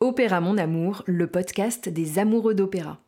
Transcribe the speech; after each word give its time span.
Opéra 0.00 0.40
Mon 0.40 0.58
Amour, 0.58 1.02
le 1.06 1.26
podcast 1.26 1.88
des 1.88 2.20
amoureux 2.20 2.54
d'opéra. 2.54 3.00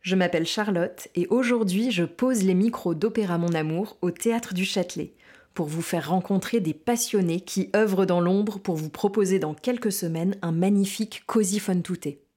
Je 0.00 0.14
m'appelle 0.14 0.46
Charlotte 0.46 1.08
et 1.16 1.26
aujourd'hui 1.26 1.90
je 1.90 2.04
pose 2.04 2.44
les 2.44 2.54
micros 2.54 2.94
d'Opéra 2.94 3.36
Mon 3.36 3.52
Amour 3.52 3.98
au 4.00 4.12
Théâtre 4.12 4.54
du 4.54 4.64
Châtelet 4.64 5.14
pour 5.52 5.66
vous 5.66 5.82
faire 5.82 6.10
rencontrer 6.10 6.60
des 6.60 6.74
passionnés 6.74 7.40
qui 7.40 7.68
œuvrent 7.74 8.06
dans 8.06 8.20
l'ombre 8.20 8.60
pour 8.60 8.76
vous 8.76 8.90
proposer 8.90 9.40
dans 9.40 9.54
quelques 9.54 9.90
semaines 9.90 10.36
un 10.40 10.52
magnifique 10.52 11.24
cosy 11.26 11.58
fun 11.58 11.80
touté. 11.80 12.27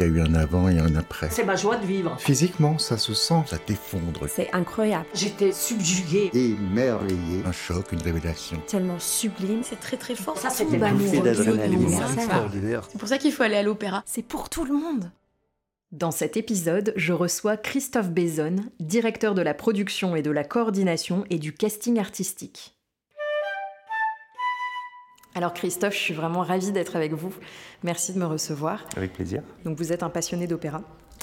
Il 0.00 0.06
y 0.06 0.08
a 0.08 0.12
eu 0.12 0.20
un 0.22 0.34
avant 0.34 0.70
et 0.70 0.78
un 0.78 0.96
après. 0.96 1.28
C'est 1.30 1.44
ma 1.44 1.56
joie 1.56 1.76
de 1.76 1.84
vivre. 1.84 2.16
Physiquement, 2.18 2.78
ça 2.78 2.96
se 2.96 3.12
sent, 3.12 3.42
ça 3.44 3.58
t'effondre. 3.58 4.26
C'est 4.30 4.48
incroyable. 4.54 5.04
J'étais 5.12 5.52
subjuguée. 5.52 6.30
Émerveillé. 6.32 7.42
Un 7.44 7.52
choc, 7.52 7.92
une 7.92 8.00
révélation. 8.00 8.56
Tellement 8.66 8.98
sublime, 8.98 9.60
c'est 9.62 9.78
très 9.78 9.98
très 9.98 10.14
fort. 10.14 10.38
Ça, 10.38 10.48
amoureux, 10.48 11.20
d'adrénaline. 11.22 12.00
C'est 12.88 12.98
pour 12.98 13.08
ça 13.08 13.18
qu'il 13.18 13.30
faut 13.30 13.42
aller 13.42 13.56
à 13.56 13.62
l'opéra. 13.62 14.02
C'est 14.06 14.22
pour 14.22 14.48
tout 14.48 14.64
le 14.64 14.72
monde. 14.72 15.10
Dans 15.92 16.12
cet 16.12 16.38
épisode, 16.38 16.94
je 16.96 17.12
reçois 17.12 17.58
Christophe 17.58 18.08
Bézonne, 18.08 18.70
directeur 18.80 19.34
de 19.34 19.42
la 19.42 19.52
production 19.52 20.16
et 20.16 20.22
de 20.22 20.30
la 20.30 20.44
coordination 20.44 21.26
et 21.28 21.38
du 21.38 21.52
casting 21.52 21.98
artistique. 21.98 22.79
Alors 25.34 25.54
Christophe, 25.54 25.94
je 25.94 25.98
suis 25.98 26.14
vraiment 26.14 26.40
ravie 26.42 26.72
d'être 26.72 26.96
avec 26.96 27.12
vous. 27.12 27.32
Merci 27.84 28.12
de 28.12 28.18
me 28.18 28.26
recevoir. 28.26 28.84
Avec 28.96 29.12
plaisir. 29.12 29.42
Donc 29.64 29.78
vous 29.78 29.92
êtes 29.92 30.02
un 30.02 30.10
passionné 30.10 30.46
d'opéra. 30.46 30.82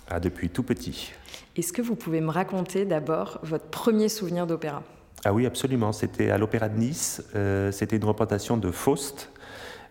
Ah, 0.10 0.20
depuis 0.20 0.50
tout 0.50 0.64
petit. 0.64 1.12
Est-ce 1.58 1.74
que 1.74 1.82
vous 1.82 1.96
pouvez 1.96 2.22
me 2.22 2.30
raconter 2.32 2.86
d'abord 2.86 3.40
votre 3.44 3.66
premier 3.66 4.08
souvenir 4.08 4.48
d'opéra? 4.48 4.84
Ah 5.26 5.34
oui, 5.34 5.46
absolument. 5.46 5.92
C'était 5.92 6.30
à 6.30 6.38
l'Opéra 6.38 6.70
de 6.70 6.78
Nice. 6.78 7.22
Euh, 7.36 7.72
c'était 7.72 7.98
une 7.98 8.06
représentation 8.06 8.56
de 8.56 8.72
Faust. 8.72 9.30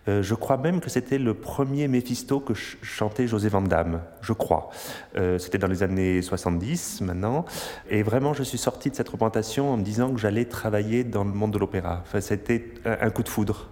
Euh, 0.08 0.22
je 0.22 0.34
crois 0.36 0.56
même 0.56 0.80
que 0.80 0.88
c'était 0.88 1.18
le 1.18 1.34
premier 1.34 1.88
Méphisto 1.88 2.38
que 2.40 2.54
ch- 2.54 2.78
chantait 2.80 3.26
José 3.26 3.48
Van 3.48 3.60
Damme, 3.60 4.00
je 4.22 4.32
crois. 4.32 4.70
Euh, 5.16 5.36
c'était 5.38 5.58
dans 5.58 5.66
les 5.66 5.82
années 5.82 6.22
70 6.22 7.00
maintenant. 7.02 7.44
Et 7.90 8.04
vraiment, 8.04 8.32
je 8.32 8.44
suis 8.44 8.56
sorti 8.56 8.88
de 8.88 8.94
cette 8.94 9.08
représentation 9.08 9.72
en 9.72 9.76
me 9.76 9.82
disant 9.82 10.12
que 10.12 10.18
j'allais 10.20 10.44
travailler 10.44 11.02
dans 11.02 11.24
le 11.24 11.32
monde 11.32 11.50
de 11.50 11.58
l'opéra. 11.58 12.02
Enfin, 12.06 12.20
c'était 12.20 12.72
un, 12.84 12.96
un 13.00 13.10
coup 13.10 13.24
de 13.24 13.28
foudre. 13.28 13.68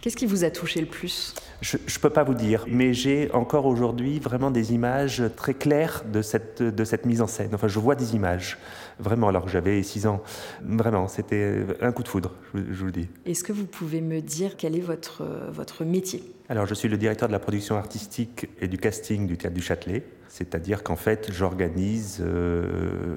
Qu'est-ce 0.00 0.16
qui 0.16 0.26
vous 0.26 0.44
a 0.44 0.50
touché 0.50 0.80
le 0.80 0.86
plus? 0.86 1.34
Je 1.62 1.76
ne 1.78 2.00
peux 2.00 2.10
pas 2.10 2.22
vous 2.24 2.34
dire, 2.34 2.64
mais 2.68 2.92
j'ai 2.92 3.30
encore 3.32 3.66
aujourd'hui 3.66 4.18
vraiment 4.18 4.50
des 4.50 4.72
images 4.74 5.22
très 5.36 5.54
claires 5.54 6.04
de 6.12 6.20
cette, 6.22 6.62
de 6.62 6.84
cette 6.84 7.06
mise 7.06 7.22
en 7.22 7.26
scène. 7.26 7.50
Enfin, 7.54 7.66
je 7.68 7.78
vois 7.78 7.94
des 7.94 8.14
images, 8.14 8.58
vraiment, 8.98 9.28
alors 9.28 9.44
que 9.44 9.50
j'avais 9.50 9.82
6 9.82 10.06
ans. 10.06 10.22
Vraiment, 10.62 11.08
c'était 11.08 11.64
un 11.80 11.92
coup 11.92 12.02
de 12.02 12.08
foudre, 12.08 12.34
je, 12.54 12.58
vous- 12.60 12.66
je 12.72 12.78
vous 12.80 12.86
le 12.86 12.92
dis. 12.92 13.08
Est-ce 13.24 13.42
que 13.42 13.52
vous 13.52 13.66
pouvez 13.66 14.00
me 14.00 14.20
dire 14.20 14.56
quel 14.56 14.76
est 14.76 14.80
votre, 14.80 15.22
votre 15.50 15.84
métier? 15.84 16.22
Alors, 16.48 16.66
je 16.66 16.74
suis 16.74 16.88
le 16.88 16.98
directeur 16.98 17.28
de 17.28 17.32
la 17.32 17.38
production 17.40 17.76
artistique 17.76 18.48
et 18.60 18.68
du 18.68 18.76
casting 18.78 19.26
du 19.26 19.36
Théâtre 19.38 19.54
du 19.56 19.62
Châtelet. 19.62 20.04
C'est-à-dire 20.28 20.82
qu'en 20.82 20.96
fait, 20.96 21.30
j'organise 21.32 22.18
euh, 22.20 23.16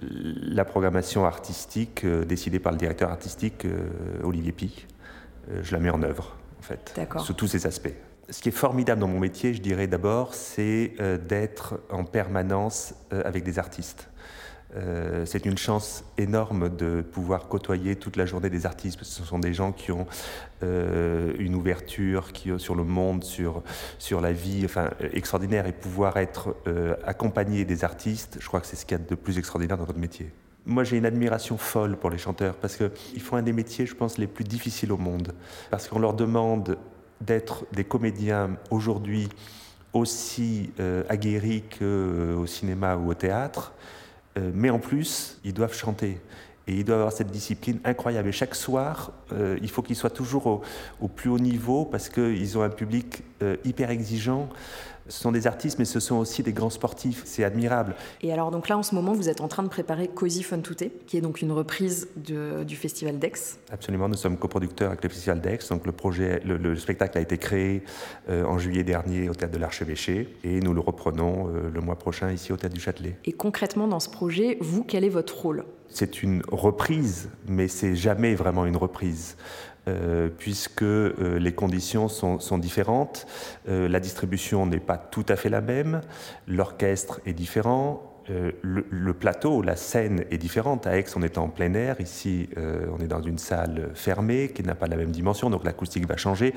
la 0.00 0.64
programmation 0.64 1.24
artistique 1.24 2.04
euh, 2.04 2.24
décidée 2.24 2.60
par 2.60 2.70
le 2.72 2.78
directeur 2.78 3.10
artistique 3.10 3.64
euh, 3.64 3.88
Olivier 4.22 4.52
Pi. 4.52 4.86
Euh, 5.50 5.60
je 5.62 5.72
la 5.72 5.80
mets 5.80 5.90
en 5.90 6.02
œuvre, 6.02 6.36
en 6.58 6.62
fait, 6.62 7.00
sous 7.18 7.34
tous 7.34 7.48
ses 7.48 7.66
aspects. 7.66 7.94
Ce 8.28 8.40
qui 8.40 8.48
est 8.48 8.52
formidable 8.52 9.00
dans 9.00 9.08
mon 9.08 9.18
métier, 9.18 9.54
je 9.54 9.60
dirais 9.60 9.88
d'abord, 9.88 10.34
c'est 10.34 10.92
euh, 11.00 11.18
d'être 11.18 11.80
en 11.90 12.04
permanence 12.04 12.94
euh, 13.12 13.22
avec 13.24 13.42
des 13.42 13.58
artistes. 13.58 14.08
Euh, 14.76 15.26
c'est 15.26 15.46
une 15.46 15.58
chance 15.58 16.04
énorme 16.16 16.68
de 16.68 17.02
pouvoir 17.02 17.48
côtoyer 17.48 17.96
toute 17.96 18.16
la 18.16 18.24
journée 18.24 18.50
des 18.50 18.66
artistes, 18.66 18.96
parce 18.98 19.08
que 19.10 19.16
ce 19.16 19.24
sont 19.24 19.40
des 19.40 19.52
gens 19.52 19.72
qui 19.72 19.90
ont 19.90 20.06
euh, 20.62 21.32
une 21.40 21.56
ouverture 21.56 22.32
qui, 22.32 22.52
sur 22.58 22.76
le 22.76 22.84
monde, 22.84 23.24
sur, 23.24 23.64
sur 23.98 24.20
la 24.20 24.32
vie, 24.32 24.62
enfin, 24.64 24.90
extraordinaire, 25.12 25.66
et 25.66 25.72
pouvoir 25.72 26.18
être 26.18 26.54
euh, 26.68 26.94
accompagné 27.04 27.64
des 27.64 27.82
artistes, 27.82 28.38
je 28.38 28.46
crois 28.46 28.60
que 28.60 28.66
c'est 28.68 28.76
ce 28.76 28.86
qu'il 28.86 28.96
y 28.96 29.00
a 29.00 29.04
de 29.04 29.14
plus 29.16 29.38
extraordinaire 29.38 29.76
dans 29.76 29.86
notre 29.86 29.98
métier. 29.98 30.30
Moi, 30.66 30.84
j'ai 30.84 30.98
une 30.98 31.06
admiration 31.06 31.56
folle 31.56 31.96
pour 31.96 32.10
les 32.10 32.18
chanteurs, 32.18 32.54
parce 32.54 32.76
qu'ils 32.76 33.22
font 33.22 33.36
un 33.36 33.42
des 33.42 33.52
métiers, 33.52 33.86
je 33.86 33.94
pense, 33.94 34.18
les 34.18 34.26
plus 34.26 34.44
difficiles 34.44 34.92
au 34.92 34.96
monde, 34.96 35.32
parce 35.70 35.88
qu'on 35.88 35.98
leur 35.98 36.14
demande 36.14 36.76
d'être 37.20 37.64
des 37.72 37.84
comédiens 37.84 38.56
aujourd'hui 38.70 39.28
aussi 39.92 40.70
euh, 40.78 41.02
aguerris 41.08 41.64
qu'au 41.78 42.46
cinéma 42.46 42.96
ou 42.96 43.10
au 43.10 43.14
théâtre, 43.14 43.72
euh, 44.38 44.50
mais 44.54 44.70
en 44.70 44.78
plus, 44.78 45.40
ils 45.44 45.52
doivent 45.52 45.74
chanter. 45.74 46.20
Et 46.66 46.74
ils 46.74 46.84
doivent 46.84 47.00
avoir 47.00 47.12
cette 47.12 47.30
discipline 47.30 47.80
incroyable. 47.84 48.28
Et 48.28 48.32
chaque 48.32 48.54
soir, 48.54 49.12
euh, 49.32 49.58
il 49.60 49.70
faut 49.70 49.82
qu'ils 49.82 49.96
soient 49.96 50.10
toujours 50.10 50.46
au, 50.46 50.60
au 51.00 51.08
plus 51.08 51.28
haut 51.28 51.38
niveau 51.38 51.84
parce 51.84 52.08
qu'ils 52.08 52.56
ont 52.58 52.62
un 52.62 52.70
public 52.70 53.24
euh, 53.42 53.56
hyper 53.64 53.90
exigeant. 53.90 54.48
Ce 55.10 55.20
sont 55.20 55.32
des 55.32 55.46
artistes, 55.46 55.78
mais 55.78 55.84
ce 55.84 56.00
sont 56.00 56.16
aussi 56.16 56.42
des 56.42 56.52
grands 56.52 56.70
sportifs. 56.70 57.22
C'est 57.26 57.44
admirable. 57.44 57.94
Et 58.22 58.32
alors 58.32 58.50
donc 58.50 58.68
là 58.68 58.78
en 58.78 58.82
ce 58.82 58.94
moment 58.94 59.12
vous 59.12 59.28
êtes 59.28 59.40
en 59.40 59.48
train 59.48 59.62
de 59.62 59.68
préparer 59.68 60.08
Cozy 60.08 60.42
Fun 60.42 60.60
Touté, 60.60 60.92
qui 61.06 61.16
est 61.18 61.20
donc 61.20 61.42
une 61.42 61.52
reprise 61.52 62.08
de- 62.16 62.62
du 62.64 62.76
festival 62.76 63.18
d'Aix. 63.18 63.32
Absolument, 63.72 64.08
nous 64.08 64.14
sommes 64.16 64.38
coproducteurs 64.38 64.88
avec 64.90 65.02
le 65.02 65.10
Festival 65.10 65.40
d'Aix. 65.40 65.58
Donc 65.68 65.84
le, 65.84 65.92
projet, 65.92 66.40
le, 66.44 66.56
le 66.56 66.76
spectacle 66.76 67.18
a 67.18 67.20
été 67.20 67.36
créé 67.38 67.82
euh, 68.28 68.44
en 68.44 68.58
juillet 68.58 68.84
dernier 68.84 69.28
au 69.28 69.34
Théâtre 69.34 69.52
de 69.54 69.58
l'Archevêché. 69.58 70.34
Et 70.44 70.60
nous 70.60 70.72
le 70.72 70.80
reprenons 70.80 71.48
euh, 71.48 71.70
le 71.74 71.80
mois 71.80 71.96
prochain 71.96 72.30
ici 72.30 72.52
au 72.52 72.56
Théâtre 72.56 72.74
du 72.74 72.80
Châtelet. 72.80 73.16
Et 73.24 73.32
concrètement 73.32 73.88
dans 73.88 74.00
ce 74.00 74.08
projet, 74.10 74.58
vous 74.60 74.84
quel 74.84 75.04
est 75.04 75.08
votre 75.08 75.36
rôle? 75.42 75.64
C'est 75.92 76.22
une 76.22 76.42
reprise, 76.52 77.30
mais 77.48 77.66
c'est 77.66 77.96
jamais 77.96 78.36
vraiment 78.36 78.64
une 78.64 78.76
reprise. 78.76 79.36
Euh, 79.90 80.28
puisque 80.28 80.82
euh, 80.82 81.38
les 81.38 81.52
conditions 81.52 82.08
sont, 82.08 82.58
différentes, 82.58 83.26
Euh, 83.68 83.88
la 83.88 84.00
distribution 84.00 84.66
n'est 84.66 84.80
pas 84.80 84.96
tout 84.96 85.26
à 85.28 85.36
fait 85.36 85.48
la 85.48 85.60
même, 85.60 86.00
l'orchestre 86.46 87.20
est 87.26 87.32
différent, 87.32 88.02
le, 88.62 89.12
plateau, 89.12 89.60
la 89.60 89.74
scène 89.74 90.24
est 90.30 90.38
différente. 90.38 90.86
À 90.86 90.96
Aix, 90.96 91.04
on 91.16 91.22
est 91.22 91.36
en 91.36 91.48
plein 91.48 91.74
air, 91.74 92.00
ici, 92.00 92.48
on 92.56 93.02
est 93.02 93.08
dans 93.08 93.22
une 93.22 93.38
salle 93.38 93.90
fermée 93.94 94.52
qui 94.54 94.62
n'a 94.62 94.76
pas 94.76 94.86
la 94.86 94.96
même 94.96 95.10
dimension, 95.10 95.50
donc 95.50 95.64
l'acoustique 95.64 96.06
va 96.06 96.16
changer. 96.16 96.54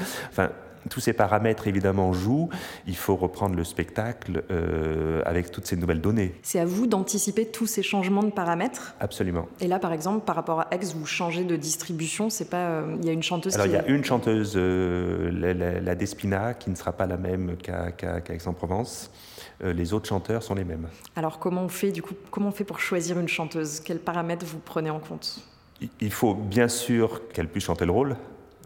Tous 0.89 0.99
ces 0.99 1.13
paramètres 1.13 1.67
évidemment 1.67 2.13
jouent. 2.13 2.49
Il 2.87 2.95
faut 2.95 3.15
reprendre 3.15 3.55
le 3.55 3.63
spectacle 3.63 4.43
euh, 4.51 5.21
avec 5.25 5.51
toutes 5.51 5.65
ces 5.67 5.75
nouvelles 5.75 6.01
données. 6.01 6.33
C'est 6.43 6.59
à 6.59 6.65
vous 6.65 6.87
d'anticiper 6.87 7.45
tous 7.45 7.67
ces 7.67 7.83
changements 7.83 8.23
de 8.23 8.31
paramètres. 8.31 8.95
Absolument. 8.99 9.47
Et 9.59 9.67
là 9.67 9.79
par 9.79 9.93
exemple 9.93 10.25
par 10.25 10.35
rapport 10.35 10.61
à 10.61 10.67
Aix, 10.71 10.79
vous 10.95 11.05
changez 11.05 11.43
de 11.43 11.55
distribution, 11.55 12.29
c'est 12.29 12.49
pas 12.49 12.57
euh, 12.67 12.95
il 13.01 13.05
y 13.05 13.09
a 13.09 13.13
une 13.13 13.23
chanteuse 13.23 13.53
Alors 13.55 13.65
qui 13.67 13.71
il 13.73 13.75
y 13.75 13.79
a 13.79 13.87
une 13.87 14.03
chanteuse, 14.03 14.53
euh, 14.55 15.29
la, 15.31 15.53
la- 15.53 15.79
la 15.79 15.95
Despina, 15.95 16.53
qui 16.53 16.69
ne 16.69 16.75
sera 16.75 16.91
pas 16.93 17.05
la 17.05 17.17
même 17.17 17.55
qu'à 17.57 17.87
Aix-en-Provence. 18.29 19.11
Les 19.63 19.93
autres 19.93 20.07
chanteurs 20.09 20.43
sont 20.43 20.55
les 20.55 20.65
mêmes. 20.65 20.87
Alors 21.15 21.39
comment 21.39 21.61
on 21.63 21.69
fait 21.69 21.91
du 21.91 22.01
coup 22.01 22.15
comment 22.31 22.49
on 22.49 22.51
fait 22.51 22.63
pour 22.65 22.79
choisir 22.79 23.17
une 23.19 23.27
chanteuse? 23.29 23.79
Quels 23.79 23.99
paramètres 23.99 24.45
vous 24.45 24.59
prenez 24.59 24.89
en 24.89 24.99
compte? 24.99 25.39
Il 26.01 26.11
faut 26.11 26.33
bien 26.33 26.67
sûr 26.67 27.21
qu'elle 27.29 27.47
puisse 27.47 27.63
chanter 27.65 27.85
le 27.85 27.91
rôle 27.91 28.15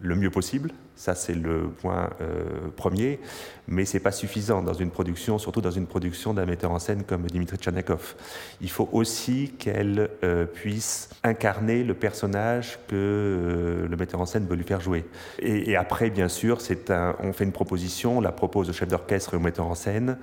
le 0.02 0.14
mieux 0.14 0.30
possible. 0.30 0.70
Ça, 0.98 1.14
c'est 1.14 1.34
le 1.34 1.68
point 1.68 2.10
euh, 2.20 2.68
premier. 2.74 3.20
Mais 3.68 3.84
c'est 3.84 4.00
pas 4.00 4.10
suffisant 4.10 4.62
dans 4.62 4.72
une 4.72 4.90
production, 4.90 5.38
surtout 5.38 5.60
dans 5.60 5.70
une 5.70 5.86
production 5.86 6.34
d'un 6.34 6.44
metteur 6.44 6.72
en 6.72 6.80
scène 6.80 7.04
comme 7.04 7.22
Dimitri 7.26 7.56
Tchanakov. 7.56 8.16
Il 8.60 8.70
faut 8.70 8.88
aussi 8.92 9.52
qu'elle 9.58 10.10
euh, 10.24 10.44
puisse 10.44 11.10
incarner 11.22 11.84
le 11.84 11.94
personnage 11.94 12.78
que 12.88 12.96
euh, 12.96 13.86
le 13.88 13.96
metteur 13.96 14.20
en 14.20 14.26
scène 14.26 14.46
veut 14.46 14.56
lui 14.56 14.64
faire 14.64 14.80
jouer. 14.80 15.04
Et, 15.38 15.76
après, 15.76 16.10
bien 16.10 16.28
sûr, 16.28 16.58
un, 16.88 17.14
on 17.20 17.32
fait 17.32 17.44
une 17.44 17.52
proposition, 17.52 18.18
on 18.18 18.20
la 18.20 18.32
propose 18.32 18.68
au 18.68 18.72
chef 18.72 18.88
d'orchestre 18.88 19.34
et 19.34 19.36
au 19.36 19.40
metteur 19.40 19.66
en 19.66 19.74
scène. 19.74 20.18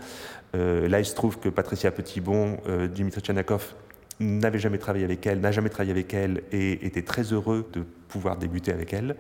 Là, 0.54 1.00
il 1.00 1.06
se 1.06 1.16
trouve 1.16 1.38
que 1.38 1.50
Patricia 1.50 1.92
Petitbon, 1.92 2.60
Dimitri 2.90 3.20
Tchanakov 3.20 3.74
n'avait 4.20 4.60
jamais 4.60 4.78
travaillé 4.78 5.06
avec 5.06 5.26
elle, 5.28 5.40
n'a 5.42 5.52
jamais 5.52 5.70
travaillé 5.70 5.92
avec 5.92 6.14
elle 6.14 6.44
et 6.52 6.86
était 6.86 7.02
très 7.02 7.24
heureux 7.34 7.70
de 7.74 7.84
pouvoir 8.08 8.38
débuter 8.38 8.72
avec 8.72 8.94
elle. 8.94 9.16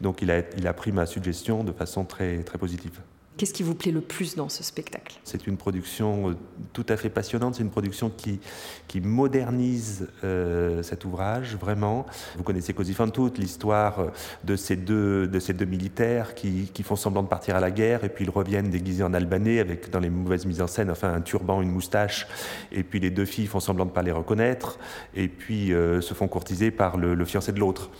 Donc 0.00 0.22
il 0.22 0.30
a, 0.30 0.42
il 0.56 0.66
a 0.66 0.72
pris 0.72 0.92
ma 0.92 1.06
suggestion 1.06 1.64
de 1.64 1.72
façon 1.72 2.04
très, 2.04 2.38
très 2.42 2.58
positive. 2.58 2.98
Qu'est-ce 3.38 3.54
qui 3.54 3.62
vous 3.62 3.76
plaît 3.76 3.92
le 3.92 4.00
plus 4.00 4.34
dans 4.34 4.48
ce 4.48 4.64
spectacle? 4.64 5.20
C'est 5.22 5.46
une 5.46 5.56
production 5.56 6.30
euh, 6.30 6.34
tout 6.72 6.84
à 6.88 6.96
fait 6.96 7.08
passionnante, 7.08 7.54
c'est 7.54 7.62
une 7.62 7.70
production 7.70 8.10
qui, 8.10 8.40
qui 8.88 9.00
modernise 9.00 10.08
euh, 10.24 10.82
cet 10.82 11.04
ouvrage, 11.04 11.54
vraiment. 11.54 12.04
Vous 12.36 12.42
connaissez 12.42 12.74
Così 12.74 12.94
fan 12.94 13.12
l'histoire 13.36 14.00
euh, 14.00 14.06
de 14.42 14.56
ces 14.56 14.74
deux, 14.74 15.28
de 15.28 15.38
ces 15.38 15.52
deux 15.52 15.66
militaires 15.66 16.34
qui, 16.34 16.68
qui 16.74 16.82
font 16.82 16.96
semblant 16.96 17.22
de 17.22 17.28
partir 17.28 17.54
à 17.54 17.60
la 17.60 17.70
guerre 17.70 18.02
et 18.02 18.08
puis 18.08 18.24
ils 18.24 18.30
reviennent 18.30 18.70
déguisés 18.70 19.04
en 19.04 19.14
albanais 19.14 19.60
avec 19.60 19.88
dans 19.88 20.00
les 20.00 20.10
mauvaises 20.10 20.44
mises 20.44 20.60
en 20.60 20.66
scène, 20.66 20.90
enfin 20.90 21.14
un 21.14 21.20
turban, 21.20 21.62
une 21.62 21.70
moustache, 21.70 22.26
et 22.72 22.82
puis 22.82 22.98
les 22.98 23.10
deux 23.12 23.24
filles 23.24 23.46
font 23.46 23.60
semblant 23.60 23.84
de 23.84 23.90
ne 23.90 23.94
pas 23.94 24.02
les 24.02 24.10
reconnaître 24.10 24.80
et 25.14 25.28
puis 25.28 25.68
se 25.68 26.12
font 26.12 26.26
courtiser 26.26 26.72
par 26.72 26.96
le 26.96 27.24
fiancé 27.24 27.52
de 27.52 27.60
l'autre. 27.60 27.90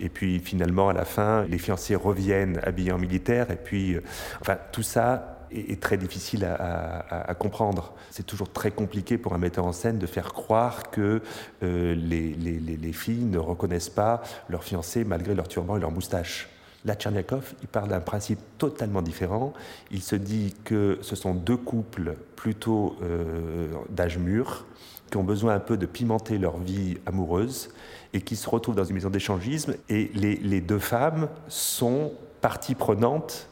Et 0.00 0.08
puis 0.08 0.40
finalement, 0.40 0.88
à 0.88 0.92
la 0.92 1.04
fin, 1.04 1.44
les 1.44 1.58
fiancés 1.58 1.94
reviennent 1.94 2.60
habillés 2.62 2.92
en 2.92 2.98
militaire. 2.98 3.50
Et 3.50 3.56
puis, 3.56 3.94
euh, 3.94 4.02
enfin, 4.40 4.56
tout 4.72 4.82
ça 4.82 5.46
est, 5.52 5.80
très 5.80 5.96
difficile 5.96 6.44
à, 6.44 7.34
comprendre. 7.38 7.92
C'est 8.10 8.26
toujours 8.26 8.52
très 8.52 8.70
compliqué 8.70 9.18
pour 9.18 9.34
un 9.34 9.38
metteur 9.38 9.66
en 9.66 9.72
scène 9.72 9.98
de 9.98 10.06
faire 10.06 10.32
croire 10.32 10.90
que 10.90 11.22
euh, 11.62 11.94
les, 11.94 12.34
les, 12.34 12.92
filles 12.92 13.24
ne 13.24 13.38
reconnaissent 13.38 13.90
pas 13.90 14.22
leur 14.48 14.64
fiancé 14.64 15.04
malgré 15.04 15.34
leur 15.34 15.48
turban 15.48 15.76
et 15.76 15.80
leur 15.80 15.90
moustache. 15.90 16.48
Là, 16.84 16.94
Tcherniakov, 16.94 17.54
il 17.60 17.68
parle 17.68 17.88
d'un 17.88 18.00
principe 18.00 18.38
totalement 18.56 19.02
différent. 19.02 19.52
Il 19.90 20.00
se 20.00 20.16
dit 20.16 20.54
que 20.64 20.98
ce 21.02 21.14
sont 21.14 21.34
deux 21.34 21.56
couples 21.56 22.14
plutôt 22.36 22.96
euh, 23.02 23.68
d'âge 23.90 24.18
mûr 24.18 24.64
qui 25.10 25.16
ont 25.16 25.24
besoin 25.24 25.54
un 25.54 25.60
peu 25.60 25.76
de 25.76 25.86
pimenter 25.86 26.38
leur 26.38 26.58
vie 26.58 26.98
amoureuse 27.06 27.70
et 28.12 28.20
qui 28.20 28.36
se 28.36 28.48
retrouvent 28.48 28.76
dans 28.76 28.84
une 28.84 28.94
maison 28.94 29.10
d'échangisme. 29.10 29.74
Et 29.88 30.10
les, 30.14 30.36
les 30.36 30.60
deux 30.60 30.78
femmes 30.78 31.28
sont 31.48 32.12
partie 32.40 32.74
prenante 32.74 33.48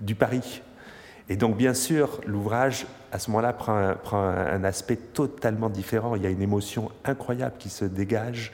du 0.00 0.14
pari. 0.14 0.62
Et 1.28 1.36
donc, 1.36 1.56
bien 1.56 1.74
sûr, 1.74 2.20
l'ouvrage, 2.26 2.86
à 3.12 3.18
ce 3.18 3.30
moment-là, 3.30 3.52
prend, 3.52 3.94
prend 4.02 4.20
un, 4.20 4.64
aspect 4.64 4.96
totalement 4.96 5.68
différent. 5.68 6.16
Il 6.16 6.22
y 6.22 6.26
a 6.26 6.30
une 6.30 6.42
émotion 6.42 6.90
incroyable 7.04 7.54
qui 7.58 7.68
se 7.68 7.84
dégage 7.84 8.52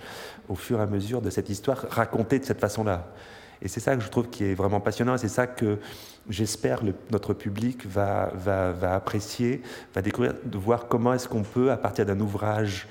au 0.49 0.55
fur 0.55 0.79
et 0.79 0.83
à 0.83 0.87
mesure 0.87 1.23
de 1.23 1.31
cette 1.31 1.49
histoire 1.49 1.87
racontée 1.89 2.39
de 2.39 2.45
cette 2.45 2.61
façon-là. 2.61 3.07
Et 3.63 3.69
c'est 3.69 3.81
ça 3.81 3.97
que 3.97 4.03
je 4.03 4.09
trouve 4.09 4.29
qui 4.29 4.45
est 4.45 4.55
vraiment 4.55 4.81
passionnant, 4.81 5.15
et 5.15 5.19
c'est 5.19 5.29
ça 5.29 5.47
que 5.47 5.79
j'espère 6.29 6.83
notre 7.11 7.35
public 7.35 7.87
va, 7.87 8.33
va, 8.35 8.73
va, 8.73 8.95
apprécier, 8.95 9.63
va 9.95 10.03
découvrir, 10.03 10.35
de 10.45 10.59
voir 10.59 10.89
comment 10.89 11.13
est-ce 11.15 11.29
qu'on 11.29 11.43
peut, 11.43 11.71
à 11.71 11.77
partir 11.77 12.07
d'un 12.07 12.21
ouvrage 12.21 12.87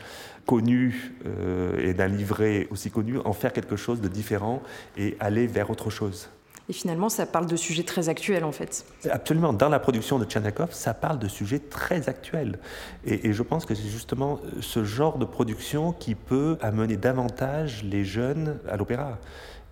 connu 0.46 1.14
euh, 1.26 1.80
et 1.80 1.94
d'un 1.94 2.08
livret 2.08 2.68
aussi 2.70 2.92
connu, 2.92 3.18
en 3.26 3.34
faire 3.34 3.54
quelque 3.54 3.76
chose 3.76 4.02
de 4.02 4.08
différent 4.08 4.62
et 4.98 5.18
aller 5.20 5.48
vers 5.48 5.70
autre 5.70 5.90
chose. 5.90 6.30
Et 6.68 6.74
finalement, 6.74 7.10
ça 7.10 7.28
parle 7.28 7.46
de 7.46 7.56
sujets 7.56 7.84
très 7.84 8.10
actuels, 8.10 8.44
en 8.44 8.52
fait. 8.52 8.86
Absolument. 9.12 9.54
Dans 9.54 9.70
la 9.70 9.80
production 9.80 10.18
de 10.18 10.26
Tchernakov, 10.26 10.74
ça 10.74 10.96
parle 10.96 11.20
de 11.20 11.28
sujets 11.28 11.60
très 11.60 12.10
actuels. 12.10 12.58
Et, 13.06 13.34
je 13.34 13.44
pense 13.44 13.66
que 13.66 13.76
c'est 13.76 13.88
justement 13.88 14.40
ce 14.62 14.84
genre 14.84 15.20
de 15.20 15.26
production 15.26 15.92
qui 15.92 16.16
peut 16.16 16.58
amener 16.62 16.98
davantage 16.98 17.84
les 17.84 18.04
jeunes 18.04 18.58
à 18.68 18.78
l'opéra. 18.78 19.20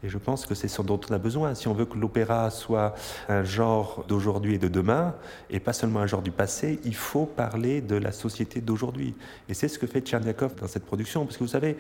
Et 0.03 0.09
je 0.09 0.17
pense 0.17 0.45
que 0.45 0.53
c'est 0.53 0.67
ce 0.67 0.81
dont 0.81 0.99
on 1.09 1.13
a 1.13 1.17
besoin. 1.17 1.55
Si 1.55 1.69
on 1.69 1.73
veut 1.73 1.85
que 1.85 1.97
l'opéra 1.97 2.49
soit 2.49 2.93
un 3.29 3.43
genre 3.43 4.03
d'aujourd'hui 4.07 4.55
et 4.55 4.57
de 4.57 4.67
demain, 4.67 5.15
et 5.49 5.61
pas 5.61 5.71
seulement 5.71 6.01
un 6.01 6.07
genre 6.07 6.21
du 6.21 6.31
passé, 6.31 6.79
il 6.83 6.95
faut 6.95 7.25
parler 7.25 7.79
de 7.79 7.95
la 7.95 8.11
société 8.11 8.59
d'aujourd'hui. 8.59 9.15
Et 9.47 9.53
c'est 9.53 9.69
ce 9.69 9.79
que 9.79 9.87
fait 9.87 10.01
Tcherniakov 10.01 10.55
dans 10.55 10.67
cette 10.67 10.85
production. 10.85 11.25
Parce 11.25 11.37
que 11.37 11.43
vous 11.43 11.49
savez, 11.49 11.77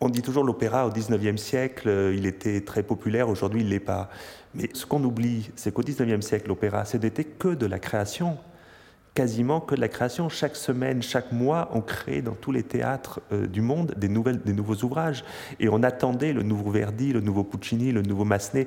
on 0.00 0.08
dit 0.08 0.22
toujours 0.22 0.44
l'opéra 0.44 0.86
au 0.86 0.90
19e 0.90 1.36
siècle, 1.36 1.88
euh, 1.88 2.14
il 2.14 2.26
était 2.26 2.60
très 2.60 2.84
populaire, 2.84 3.28
aujourd'hui 3.28 3.62
il 3.62 3.66
ne 3.66 3.70
l'est 3.70 3.80
pas. 3.80 4.08
Mais 4.54 4.70
ce 4.72 4.86
qu'on 4.86 5.02
oublie, 5.02 5.50
c'est 5.56 5.74
qu'au 5.74 5.82
XIXe 5.82 6.24
siècle, 6.24 6.48
l'opéra, 6.48 6.84
ce 6.84 6.96
n'était 6.96 7.24
que 7.24 7.48
de 7.48 7.66
la 7.66 7.80
création, 7.80 8.38
quasiment 9.14 9.60
que 9.60 9.74
de 9.74 9.80
la 9.80 9.88
création. 9.88 10.28
Chaque 10.28 10.56
semaine, 10.56 11.02
chaque 11.02 11.32
mois, 11.32 11.70
on 11.72 11.80
crée 11.80 12.20
dans 12.20 12.34
tous 12.34 12.52
les 12.52 12.62
théâtres 12.62 13.20
euh, 13.32 13.46
du 13.46 13.60
monde 13.60 13.94
des, 13.96 14.08
nouvelles, 14.08 14.40
des 14.42 14.52
nouveaux 14.52 14.84
ouvrages. 14.84 15.24
Et 15.60 15.68
on 15.68 15.82
attendait 15.82 16.32
le 16.32 16.42
nouveau 16.42 16.70
Verdi, 16.70 17.12
le 17.12 17.20
nouveau 17.20 17.44
Puccini, 17.44 17.92
le 17.92 18.02
nouveau 18.02 18.24
Massenet. 18.24 18.66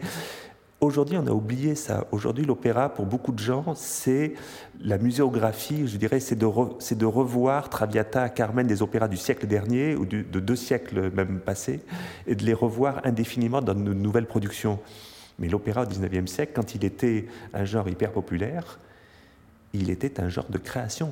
Aujourd'hui, 0.80 1.18
on 1.18 1.26
a 1.26 1.32
oublié 1.32 1.74
ça. 1.74 2.06
Aujourd'hui, 2.12 2.46
l'opéra, 2.46 2.90
pour 2.90 3.08
beaucoup 3.08 3.32
de 3.32 3.40
gens, 3.40 3.74
c'est 3.76 4.34
la 4.80 5.00
muséographie, 5.00 5.88
je 5.88 5.98
dirais, 5.98 6.20
c'est 6.20 6.36
de, 6.36 6.46
de, 6.46 7.06
revoir 7.06 7.70
Traviata, 7.70 8.30
Carmen, 8.30 8.68
des 8.68 8.84
opéras 8.84 9.08
du 9.08 9.18
siècle 9.18 9.48
dernier, 9.48 9.96
ou 9.96 10.06
de 10.06 10.40
deux 10.40 10.56
siècles 10.56 11.10
même 11.12 11.40
passés, 11.40 11.80
et 12.28 12.36
de 12.36 12.46
les 12.46 12.54
revoir 12.54 13.02
indéfiniment 13.06 13.60
dans 13.60 13.74
de 13.74 13.94
nouvelles 13.94 14.28
productions. 14.28 14.80
Mais 15.40 15.48
l'opéra 15.48 15.82
au 15.82 15.86
XIXe 15.88 16.32
siècle, 16.32 16.52
quand 16.56 16.76
il 16.76 16.86
était 16.86 17.26
un 17.56 17.66
genre 17.66 17.90
hyper 17.90 18.12
populaire, 18.12 18.78
il 19.80 19.90
était 19.90 20.20
un 20.20 20.30
genre 20.30 20.50
de 20.50 20.58
création. 20.58 21.12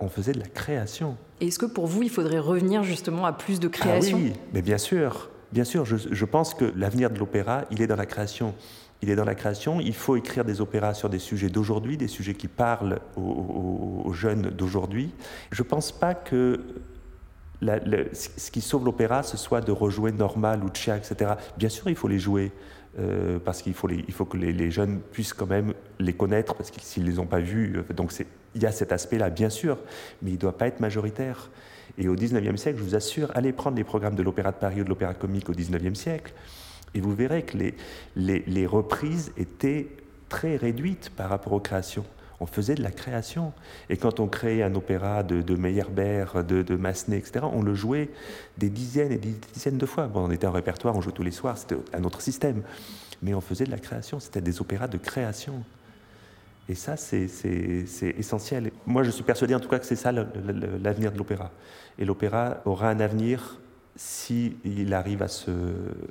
On, 0.00 0.08
faisait 0.08 0.32
de 0.32 0.40
la 0.40 0.46
création. 0.46 1.16
Est-ce 1.40 1.58
que 1.58 1.66
pour 1.66 1.86
vous, 1.86 2.02
il 2.02 2.10
faudrait 2.10 2.38
revenir 2.38 2.82
justement 2.82 3.26
à 3.26 3.32
plus 3.32 3.60
de 3.60 3.68
création? 3.68 4.18
Ah 4.20 4.24
Oui, 4.24 4.32
mais 4.52 4.62
bien 4.62 4.78
sûr. 4.78 5.30
Bien 5.52 5.64
sûr, 5.64 5.84
je, 5.84 6.24
pense 6.24 6.54
que 6.54 6.72
l'avenir 6.76 7.10
de 7.10 7.18
l'opéra, 7.18 7.64
il 7.70 7.80
est 7.80 7.86
dans 7.86 7.96
la 7.96 8.06
création. 8.06 8.54
Il 9.02 9.10
est 9.10 9.16
dans 9.16 9.24
la 9.24 9.34
création. 9.34 9.80
Il 9.80 9.94
faut 9.94 10.16
écrire 10.16 10.44
des 10.44 10.60
opéras 10.60 10.94
sur 10.94 11.08
des 11.08 11.18
sujets 11.18 11.48
d'aujourd'hui, 11.48 11.96
des 11.96 12.08
sujets 12.08 12.34
qui 12.34 12.48
parlent 12.48 13.00
aux, 13.16 14.12
jeunes 14.12 14.50
d'aujourd'hui. 14.50 15.12
Je 15.52 15.62
ne 15.62 15.68
pense 15.68 15.92
pas 15.92 16.14
que 16.14 16.60
ce 17.62 18.50
qui 18.50 18.60
sauve 18.60 18.84
l'opéra, 18.84 19.22
ce 19.22 19.36
soit 19.36 19.60
de 19.60 19.72
rejouer 19.72 20.12
Norma, 20.12 20.56
Lucia, 20.56 20.96
etc. 20.96 21.34
Bien 21.56 21.68
sûr, 21.68 21.88
il 21.88 21.96
faut 21.96 22.08
les 22.08 22.18
jouer. 22.18 22.52
Euh, 22.98 23.40
parce 23.44 23.60
qu'il 23.60 23.74
faut, 23.74 23.88
faut 24.10 24.24
que 24.24 24.36
les, 24.36 24.70
jeunes 24.70 25.00
puissent 25.00 25.32
quand 25.32 25.48
même 25.48 25.74
les 25.98 26.12
connaître, 26.12 26.54
parce 26.54 26.70
que 26.70 26.80
s'ils 26.80 27.02
ne 27.02 27.10
les 27.10 27.18
ont 27.18 27.26
pas 27.26 27.40
vus, 27.40 27.76
euh, 27.76 27.92
donc 27.92 28.12
il 28.54 28.62
y 28.62 28.66
a 28.66 28.72
cet 28.72 28.92
aspect-là, 28.92 29.30
bien 29.30 29.50
sûr, 29.50 29.78
mais 30.22 30.30
il 30.30 30.34
ne 30.34 30.38
doit 30.38 30.56
pas 30.56 30.68
être 30.68 30.78
majoritaire. 30.78 31.50
Et 31.98 32.06
au 32.08 32.14
19e 32.14 32.56
siècle, 32.56 32.78
je 32.78 32.84
vous 32.84 32.94
assure, 32.94 33.32
allez 33.34 33.52
prendre 33.52 33.76
les 33.76 33.84
programmes 33.84 34.14
de 34.14 34.22
l'Opéra 34.22 34.52
de 34.52 34.56
Paris 34.56 34.80
ou 34.80 34.84
de 34.84 34.88
l'Opéra 34.88 35.12
comique 35.12 35.48
au 35.48 35.54
19e 35.54 35.96
siècle, 35.96 36.34
et 36.94 37.00
vous 37.00 37.14
verrez 37.14 37.42
que 37.42 37.56
les, 37.56 37.74
les, 38.14 38.44
les 38.46 38.66
reprises 38.66 39.32
étaient 39.36 39.88
très 40.28 40.56
réduites 40.56 41.10
par 41.16 41.30
rapport 41.30 41.52
aux 41.52 41.60
créations 41.60 42.04
on 42.40 42.46
faisait 42.46 42.74
de 42.74 42.82
la 42.82 42.90
création. 42.90 43.52
Et 43.88 43.96
quand 43.96 44.20
on 44.20 44.26
créait 44.26 44.62
un 44.62 44.74
opéra 44.74 45.22
de, 45.22 45.54
Meyerbeer, 45.54 46.44
de, 46.44 46.76
Massenet, 46.76 47.18
etc., 47.18 47.46
on 47.52 47.62
le 47.62 47.74
jouait 47.74 48.10
des 48.58 48.70
dizaines 48.70 49.12
et 49.12 49.18
des 49.18 49.34
dizaines 49.52 49.78
de 49.78 49.86
fois. 49.86 50.10
On 50.14 50.30
était 50.30 50.46
en 50.46 50.52
répertoire, 50.52 50.96
on 50.96 51.00
jouait 51.00 51.12
tous 51.12 51.22
les 51.22 51.30
soirs, 51.30 51.58
c'était 51.58 51.76
un 51.92 52.04
autre 52.04 52.20
système. 52.20 52.62
Mais 53.22 53.34
on 53.34 53.40
faisait 53.40 53.64
de 53.64 53.70
la 53.70 53.78
création, 53.78 54.20
c'était 54.20 54.40
des 54.40 54.60
opéras 54.60 54.88
de 54.88 54.98
création. 54.98 55.64
Et 56.68 56.74
ça, 56.74 56.96
c'est 56.96 57.28
essentiel. 58.18 58.70
Moi, 58.86 59.02
je 59.02 59.10
suis 59.10 59.24
persuadé 59.24 59.54
en 59.54 59.60
tout 59.60 59.68
cas 59.68 59.78
que 59.78 59.86
c'est 59.86 59.96
ça 59.96 60.12
l'avenir 60.12 61.12
de 61.12 61.18
l'opéra. 61.18 61.50
Et 61.98 62.04
l'opéra 62.04 62.62
aura 62.64 62.88
un 62.88 63.00
avenir 63.00 63.58
s'il 63.96 64.92
arrive 64.92 65.22
à 65.22 65.28
se, 65.28 65.50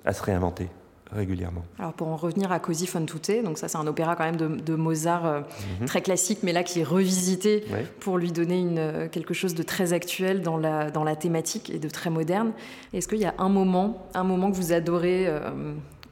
à 0.06 0.14
se 0.14 0.24
réinventer 0.24 0.70
régulièrement. 1.14 1.64
Alors 1.80 1.94
pour 1.94 2.08
en 2.08 2.16
revenir 2.16 2.52
à 2.52 2.60
Così 2.60 2.88
fan 2.88 3.06
tutte, 3.06 3.44
donc 3.44 3.58
ça 3.58 3.68
c'est 3.68 3.78
un 3.78 3.88
opéra 3.88 4.16
quand 4.16 4.26
même 4.26 4.38
de, 4.38 4.76
Mozart 4.76 5.26
euh, 5.26 5.42
mhm. 5.80 5.86
très 5.86 6.02
classique, 6.02 6.40
mais 6.44 6.54
là 6.54 6.64
qui 6.64 6.80
est 6.80 6.84
revisité 6.84 7.64
pour 8.00 8.18
lui 8.18 8.32
donner 8.32 8.60
une, 8.60 8.80
euh, 8.80 9.08
quelque 9.08 9.34
chose 9.34 9.56
de 9.56 9.64
très 9.64 9.94
actuel 9.94 10.42
dans 10.42 10.58
la, 10.58 10.92
dans 10.92 11.04
la 11.04 11.16
thématique 11.16 11.70
et 11.70 11.80
de 11.80 11.90
très 11.90 12.10
moderne. 12.10 12.52
Est-ce 12.94 13.08
qu'il 13.08 13.20
y 13.20 13.26
a 13.26 13.34
un 13.38 13.50
moment, 13.50 14.08
un 14.14 14.24
moment 14.24 14.52
que 14.52 14.58
vous 14.58 14.74
adorez 14.74 15.28
euh, 15.28 15.40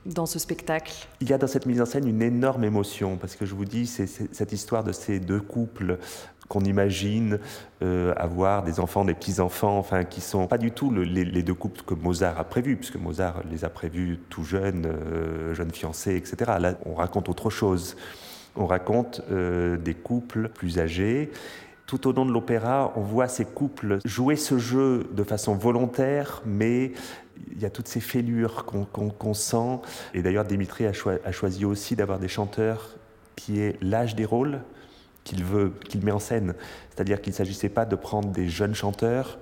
dans 0.05 0.25
ce 0.25 0.39
spectacle? 0.39 0.93
Il 1.19 1.29
y 1.29 1.33
a 1.33 1.37
dans 1.37 1.47
cette 1.47 1.65
mise 1.65 1.81
en 1.81 1.85
scène 1.85 2.07
une 2.07 2.21
énorme 2.21 2.63
émotion, 2.63 3.17
parce 3.17 3.35
que 3.35 3.45
je 3.45 3.55
vous 3.55 3.65
dis, 3.65 3.87
c'est 3.87 4.07
cette 4.07 4.51
histoire 4.51 4.83
de 4.83 4.91
ces 4.91 5.19
deux 5.19 5.41
couples 5.41 5.97
qu'on 6.51 6.65
imagine 6.65 7.39
euh, 7.81 8.13
avoir 8.17 8.63
des 8.63 8.81
enfants, 8.81 9.05
des 9.05 9.13
petits-enfants, 9.13 9.77
enfin, 9.77 10.03
qui 10.03 10.19
sont 10.19 10.47
pas 10.47 10.57
du 10.57 10.71
tout 10.71 10.91
les, 10.91 11.43
deux 11.43 11.53
couples 11.53 11.81
que 11.83 11.93
Mozart 11.93 12.37
a 12.37 12.43
prévus, 12.43 12.75
puisque 12.75 12.97
Mozart 12.97 13.43
les 13.49 13.63
a 13.63 13.69
prévus 13.69 14.19
tout 14.29 14.43
jeunes, 14.43 14.85
euh, 14.85 15.53
jeunes 15.53 15.71
fiancés, 15.71 16.17
etc. 16.17 16.51
Là, 16.59 16.73
on 16.85 16.93
raconte 16.93 17.29
autre 17.29 17.49
chose. 17.49 17.95
On 18.57 18.65
raconte 18.65 19.21
euh, 19.31 19.77
des 19.77 19.93
couples 19.93 20.49
plus 20.49 20.77
âgés. 20.77 21.31
Tout 21.85 22.05
au 22.05 22.11
long 22.11 22.25
de 22.25 22.33
l'opéra, 22.33 22.91
on 22.97 23.01
voit 23.01 23.29
ces 23.29 23.45
couples 23.45 23.99
jouer 24.03 24.35
ce 24.35 24.57
jeu 24.57 25.09
de 25.13 25.23
façon 25.23 25.55
volontaire, 25.55 26.41
mais 26.45 26.91
il 27.53 27.61
y 27.61 27.65
a 27.65 27.69
toutes 27.69 27.87
ces 27.87 28.01
fêlures 28.01 28.65
qu'on 28.65 29.33
sent. 29.33 29.79
Et 30.13 30.21
d'ailleurs, 30.21 30.43
Dimitri 30.43 30.85
a, 30.85 30.91
a 31.23 31.31
choisi 31.31 31.63
aussi 31.63 31.95
d'avoir 31.95 32.19
des 32.19 32.27
chanteurs 32.27 32.97
qui 33.37 33.61
aient 33.61 33.77
l'âge 33.81 34.15
des 34.15 34.25
rôles, 34.25 34.59
qu'il 35.23 35.43
veut, 35.43 35.73
qu'il 35.87 36.03
met 36.03 36.11
en 36.11 36.19
scène. 36.19 36.53
C'est-à-dire 36.89 37.21
qu'il 37.21 37.31
ne 37.31 37.37
s'agissait 37.37 37.69
pas 37.69 37.85
de 37.85 37.95
prendre 37.95 38.29
des 38.29 38.49
jeunes 38.49 38.75
chanteurs 38.75 39.39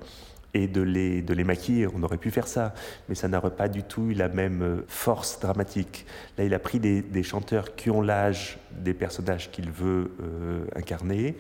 et 0.54 0.68
de 0.68 0.82
les, 0.82 1.22
de 1.22 1.34
les 1.34 1.44
maquiller. 1.44 1.88
On 1.94 2.04
aurait 2.04 2.18
pu 2.18 2.32
faire 2.32 2.48
ça, 2.48 2.74
mais 3.08 3.16
ça 3.16 3.28
n'aurait 3.28 3.56
pas 3.56 3.68
du 3.68 3.84
tout 3.84 4.10
eu 4.10 4.14
la 4.14 4.30
même 4.30 4.62
euh, 4.62 4.86
force 4.88 5.40
dramatique. 5.40 6.06
Là, 6.38 6.44
il 6.44 6.54
a 6.54 6.60
pris 6.60 6.80
des, 6.80 7.24
chanteurs 7.24 7.76
qui 7.76 7.90
ont 7.90 8.02
l'âge 8.02 8.58
des 8.72 8.94
personnages 8.94 9.52
qu'il 9.52 9.70
veut 9.72 10.12
euh, 10.22 10.66
incarner 10.76 11.36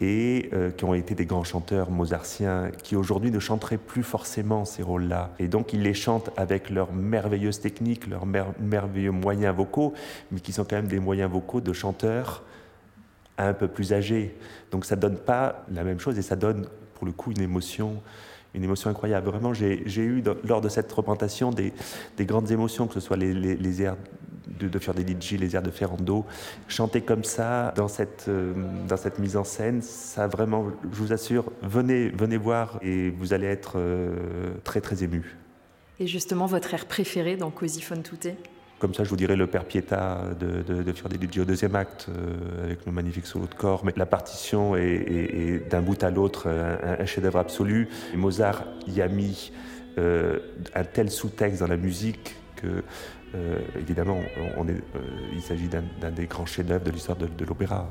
et 0.00 0.50
euh, 0.52 0.70
qui 0.70 0.84
ont 0.84 0.94
été 0.94 1.14
des 1.14 1.26
grands 1.26 1.44
chanteurs 1.44 1.90
mozartiens 1.90 2.70
qui 2.82 2.96
aujourd'hui 2.96 3.30
ne 3.30 3.38
chanteraient 3.38 3.78
plus 3.78 4.02
forcément 4.02 4.64
ces 4.64 4.82
rôles-là. 4.82 5.32
Et 5.38 5.48
donc 5.48 5.72
ils 5.72 5.82
les 5.82 5.94
chantent 5.94 6.30
avec 6.36 6.70
leurs 6.70 6.92
merveilleuses 6.92 7.60
techniques, 7.60 8.06
leurs 8.06 8.26
merveilleux 8.26 9.10
moyens 9.10 9.56
vocaux, 9.56 9.94
mais 10.30 10.40
qui 10.40 10.52
sont 10.52 10.64
quand 10.64 10.76
même 10.76 10.88
des 10.88 11.00
moyens 11.00 11.30
vocaux 11.30 11.60
de 11.60 11.72
chanteurs 11.72 12.44
un 13.38 13.54
peu 13.54 13.68
plus 13.68 13.92
âgé. 13.92 14.36
Donc 14.70 14.84
ça 14.84 14.96
donne 14.96 15.16
pas 15.16 15.64
la 15.72 15.84
même 15.84 16.00
chose 16.00 16.18
et 16.18 16.22
ça 16.22 16.36
donne 16.36 16.66
pour 16.94 17.06
le 17.06 17.12
coup 17.12 17.32
une 17.32 17.42
émotion, 17.42 18.02
une 18.54 18.64
émotion 18.64 18.90
incroyable. 18.90 19.28
Vraiment, 19.28 19.52
j'ai 19.52 19.84
eu 19.96 20.22
lors 20.44 20.60
de 20.60 20.68
cette 20.68 20.90
représentation 20.92 21.50
des, 21.50 21.72
grandes 22.20 22.50
émotions, 22.50 22.86
que 22.86 22.94
ce 22.94 23.00
soit 23.00 23.16
les, 23.16 23.82
airs 23.82 23.96
de, 24.46 24.68
de 24.68 24.78
Fiordalici, 24.78 25.36
les 25.36 25.54
airs 25.54 25.62
de 25.62 25.70
Ferrando, 25.70 26.24
chanter 26.68 27.02
comme 27.02 27.24
ça 27.24 27.72
dans 27.76 27.88
cette, 27.88 28.26
euh, 28.28 28.54
dans 28.88 28.96
cette 28.96 29.18
mise 29.18 29.36
en 29.36 29.44
scène, 29.44 29.82
ça 29.82 30.26
vraiment, 30.26 30.66
je 30.90 30.96
vous 30.96 31.12
assure, 31.12 31.52
venez, 31.62 32.08
venez 32.08 32.38
voir 32.38 32.78
et 32.80 33.10
vous 33.10 33.34
allez 33.34 33.46
être 33.46 33.74
euh, 33.76 34.54
très 34.64 34.80
très 34.80 35.04
ému. 35.04 35.36
Et 35.98 36.06
justement, 36.06 36.46
votre 36.46 36.72
air 36.74 36.86
préféré 36.86 37.36
dans 37.36 37.50
fan 37.50 38.02
tutte? 38.02 38.28
Comme 38.78 38.92
ça, 38.92 39.04
je 39.04 39.08
vous 39.08 39.16
dirais 39.16 39.36
le 39.36 39.46
Père 39.46 39.64
Pietà 39.64 40.20
de, 40.38 40.60
de, 40.60 40.82
de 40.82 40.92
Fiordeligi 40.92 41.40
au 41.40 41.46
deuxième 41.46 41.74
acte, 41.74 42.08
euh, 42.10 42.64
avec 42.64 42.84
le 42.84 42.92
magnifique 42.92 43.26
solo 43.26 43.46
de 43.46 43.54
corps. 43.54 43.86
Mais 43.86 43.92
la 43.96 44.04
partition 44.04 44.76
est, 44.76 45.66
d'un 45.70 45.80
bout 45.80 46.02
à 46.02 46.10
l'autre 46.10 46.48
un, 46.48 47.06
chef-d'œuvre 47.06 47.38
absolu. 47.38 47.88
Mozart 48.14 48.64
y 48.86 49.00
a 49.00 49.08
mis 49.08 49.50
euh, 49.96 50.38
un 50.74 50.84
tel 50.84 51.10
sous-texte 51.10 51.60
dans 51.60 51.68
la 51.68 51.78
musique 51.78 52.36
que, 52.56 52.82
euh, 53.34 53.58
évidemment, 53.78 54.18
est, 54.18 54.82
il 55.32 55.40
s'agit 55.40 55.68
d'un 55.68 56.10
des 56.10 56.26
grands 56.26 56.46
chefs-d'œuvre 56.46 56.84
de 56.84 56.90
l'histoire 56.90 57.16
de 57.16 57.44
l'opéra. 57.46 57.88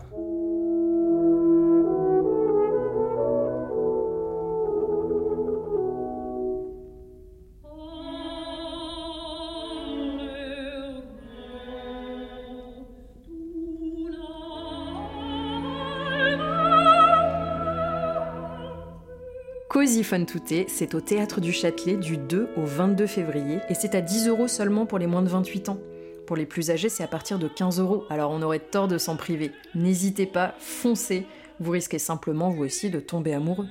Così 19.85 20.03
fan 20.03 20.25
tutte, 20.25 20.67
c'est 20.67 20.95
au 20.95 20.99
Théâtre 20.99 21.39
du 21.39 21.53
Châtelet 21.53 21.95
du 21.97 22.17
2 22.17 22.49
au 22.57 22.65
22 22.65 23.05
février 23.05 23.59
et 23.69 23.75
c'est 23.75 23.93
à 23.93 24.01
10 24.01 24.27
euros 24.29 24.47
seulement 24.47 24.87
pour 24.87 24.97
les 24.97 25.05
moins 25.05 25.21
de 25.21 25.29
28 25.29 25.69
ans. 25.69 25.77
Pour 26.25 26.35
les 26.35 26.47
plus 26.47 26.71
âgés, 26.71 26.89
c'est 26.89 27.03
à 27.03 27.07
partir 27.07 27.37
de 27.37 27.47
15 27.47 27.79
euros, 27.79 28.03
alors 28.09 28.31
on 28.31 28.41
aurait 28.41 28.57
tort 28.57 28.87
de 28.87 28.97
s'en 28.97 29.15
priver. 29.15 29.51
N'hésitez 29.75 30.25
pas, 30.25 30.55
foncez, 30.57 31.27
vous 31.59 31.69
risquez 31.69 31.99
simplement 31.99 32.49
vous 32.49 32.63
aussi 32.63 32.89
de 32.89 32.99
tomber 32.99 33.35
amoureux. 33.35 33.67